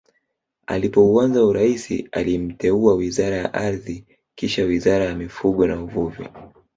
[0.67, 6.27] Alipoanza urais alimteua Wizara ya Ardhi kisha Wizara ya Mifugo na Uvuvi